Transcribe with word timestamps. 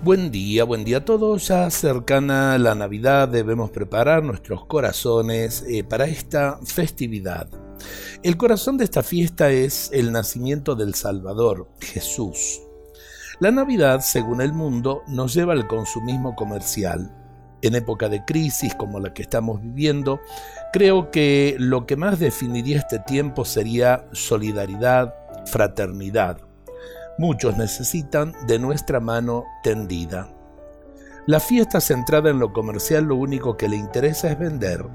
Buen 0.00 0.30
día, 0.30 0.62
buen 0.62 0.84
día 0.84 0.98
a 0.98 1.04
todos. 1.04 1.48
Ya 1.48 1.68
cercana 1.70 2.56
la 2.56 2.76
Navidad 2.76 3.26
debemos 3.28 3.70
preparar 3.70 4.22
nuestros 4.22 4.64
corazones 4.64 5.64
eh, 5.68 5.82
para 5.82 6.06
esta 6.06 6.60
festividad. 6.64 7.48
El 8.22 8.36
corazón 8.36 8.78
de 8.78 8.84
esta 8.84 9.02
fiesta 9.02 9.50
es 9.50 9.90
el 9.92 10.12
nacimiento 10.12 10.76
del 10.76 10.94
Salvador, 10.94 11.68
Jesús. 11.80 12.62
La 13.40 13.50
Navidad, 13.50 14.00
según 14.00 14.40
el 14.40 14.52
mundo, 14.52 15.02
nos 15.08 15.34
lleva 15.34 15.52
al 15.52 15.66
consumismo 15.66 16.36
comercial. 16.36 17.12
En 17.60 17.74
época 17.74 18.08
de 18.08 18.24
crisis 18.24 18.76
como 18.76 19.00
la 19.00 19.12
que 19.12 19.22
estamos 19.22 19.60
viviendo, 19.60 20.20
creo 20.72 21.10
que 21.10 21.56
lo 21.58 21.86
que 21.86 21.96
más 21.96 22.20
definiría 22.20 22.78
este 22.78 23.00
tiempo 23.00 23.44
sería 23.44 24.06
solidaridad, 24.12 25.12
fraternidad 25.46 26.47
Muchos 27.18 27.56
necesitan 27.56 28.32
de 28.46 28.60
nuestra 28.60 29.00
mano 29.00 29.44
tendida. 29.64 30.28
La 31.26 31.40
fiesta 31.40 31.80
centrada 31.80 32.30
en 32.30 32.38
lo 32.38 32.52
comercial 32.52 33.04
lo 33.04 33.16
único 33.16 33.56
que 33.56 33.68
le 33.68 33.76
interesa 33.76 34.30
es 34.30 34.38
vender. 34.38 34.86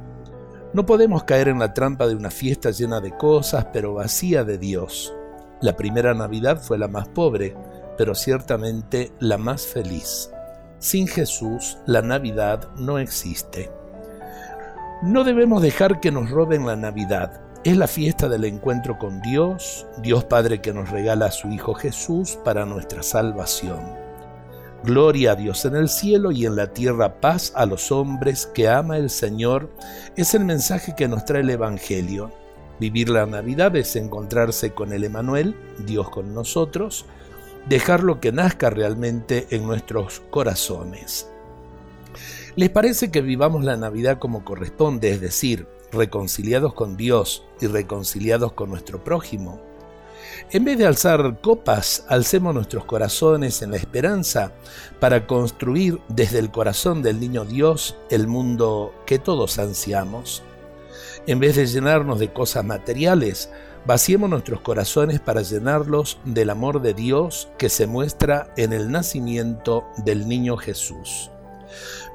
No 0.74 0.86
podemos 0.86 1.26
caer 1.26 1.50
en 1.50 1.60
la 1.60 1.74
trampa 1.74 2.08
de 2.08 2.16
una 2.16 2.32
fiesta 2.32 2.72
llena 2.72 3.02
de 3.02 3.12
cosas 3.18 3.68
pero 3.74 3.94
vacía 3.94 4.46
de 4.46 4.58
Dios. 4.58 5.14
La 5.62 5.76
primera 5.76 6.14
Navidad 6.14 6.62
fue 6.62 6.78
la 6.78 6.88
más 6.88 7.10
pobre, 7.10 7.56
pero 7.98 8.16
ciertamente 8.16 9.12
la 9.20 9.38
más 9.38 9.68
feliz. 9.68 10.32
Sin 10.80 11.08
Jesús, 11.08 11.78
la 11.86 12.02
Navidad 12.02 12.70
no 12.78 13.00
existe. 13.00 13.70
No 15.02 15.26
debemos 15.26 15.62
dejar 15.62 16.00
que 16.00 16.12
nos 16.12 16.32
roben 16.32 16.66
la 16.66 16.78
Navidad. 16.78 17.42
Es 17.64 17.78
la 17.78 17.88
fiesta 17.88 18.28
del 18.28 18.44
encuentro 18.44 19.00
con 19.00 19.22
Dios, 19.22 19.88
Dios 20.02 20.26
Padre 20.26 20.60
que 20.60 20.74
nos 20.74 20.90
regala 20.90 21.28
a 21.28 21.32
su 21.32 21.48
Hijo 21.48 21.74
Jesús 21.74 22.38
para 22.44 22.66
nuestra 22.66 23.04
salvación. 23.04 23.80
Gloria 24.84 25.32
a 25.32 25.36
Dios 25.36 25.64
en 25.64 25.78
el 25.78 25.88
cielo 25.88 26.34
y 26.34 26.46
en 26.46 26.58
la 26.58 26.74
tierra 26.74 27.22
paz 27.22 27.54
a 27.56 27.66
los 27.66 27.90
hombres 27.90 28.48
que 28.48 28.68
ama 28.68 28.98
el 28.98 29.10
Señor 29.10 29.70
es 30.18 30.34
el 30.34 30.44
mensaje 30.44 30.94
que 30.94 31.08
nos 31.08 31.24
trae 31.24 31.40
el 31.40 31.52
Evangelio. 31.52 32.32
Vivir 32.82 33.08
la 33.08 33.26
Navidad 33.26 33.74
es 33.78 33.96
encontrarse 33.96 34.74
con 34.74 34.92
el 34.92 35.06
Emanuel, 35.06 35.56
Dios 35.86 36.10
con 36.10 36.34
nosotros, 36.34 37.06
dejarlo 37.70 38.20
que 38.20 38.34
nazca 38.34 38.72
realmente 38.72 39.48
en 39.52 39.66
nuestros 39.66 40.22
corazones. 40.32 41.30
¿Les 42.58 42.70
parece 42.70 43.10
que 43.10 43.22
vivamos 43.22 43.64
la 43.64 43.78
Navidad 43.78 44.20
como 44.20 44.44
corresponde, 44.44 45.12
es 45.12 45.22
decir, 45.22 45.66
reconciliados 45.94 46.74
con 46.74 46.98
Dios 46.98 47.46
y 47.62 47.68
reconciliados 47.68 48.54
con 48.54 48.70
nuestro 48.70 49.04
prójimo. 49.04 49.62
En 50.52 50.66
vez 50.66 50.78
de 50.78 50.86
alzar 50.86 51.40
copas, 51.42 52.06
alcemos 52.08 52.54
nuestros 52.54 52.86
corazones 52.86 53.62
en 53.62 53.72
la 53.72 53.78
esperanza 53.78 54.52
para 55.00 55.26
construir 55.28 56.00
desde 56.10 56.40
el 56.40 56.52
corazón 56.52 57.02
del 57.02 57.20
niño 57.20 57.46
Dios 57.46 57.96
el 58.10 58.28
mundo 58.28 58.94
que 59.06 59.20
todos 59.20 59.60
ansiamos. 59.60 60.44
En 61.26 61.40
vez 61.40 61.56
de 61.56 61.66
llenarnos 61.66 62.20
de 62.20 62.34
cosas 62.34 62.66
materiales, 62.66 63.50
vaciemos 63.86 64.30
nuestros 64.30 64.62
corazones 64.62 65.20
para 65.20 65.42
llenarlos 65.42 66.20
del 66.26 66.50
amor 66.50 66.82
de 66.82 66.94
Dios 66.94 67.50
que 67.58 67.70
se 67.70 67.88
muestra 67.88 68.54
en 68.58 68.74
el 68.74 68.92
nacimiento 68.92 69.86
del 69.98 70.28
niño 70.28 70.58
Jesús. 70.58 71.30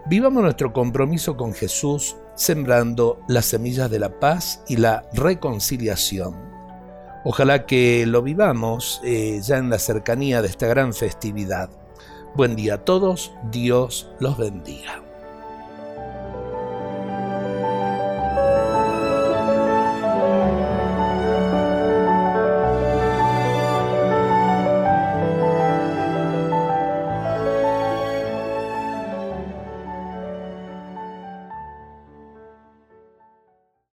Vivamos 0.07 0.43
nuestro 0.43 0.73
compromiso 0.73 1.37
con 1.37 1.55
Jesús 1.55 2.17
sembrando 2.35 3.21
las 3.29 3.47
semillas 3.47 3.91
de 3.91 3.99
la 3.99 4.21
paz 4.21 4.63
y 4.69 4.77
la 4.77 5.09
reconciliación. 5.13 6.37
Ojalá 7.25 7.67
que 7.67 8.07
lo 8.07 8.23
vivamos 8.23 9.01
eh, 9.05 9.41
ya 9.43 9.59
en 9.59 9.71
la 9.71 9.79
cercanía 9.79 10.41
de 10.41 10.49
esta 10.49 10.67
gran 10.67 10.95
festividad. 10.95 11.69
Buen 12.35 12.57
día 12.57 12.75
a 12.75 12.85
todos, 12.85 13.33
Dios 13.51 14.11
los 14.21 14.39
bendiga. 14.39 15.08